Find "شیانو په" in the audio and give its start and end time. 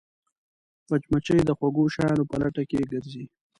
1.93-2.35